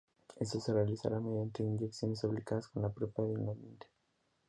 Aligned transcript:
Esto 0.39 0.59
se 0.59 0.73
realizará 0.73 1.19
mediante 1.19 1.61
inyecciones 1.61 2.23
aplicadas 2.23 2.67
por 2.69 2.81
la 2.81 2.91
propia 2.91 3.23
donante. 3.23 3.85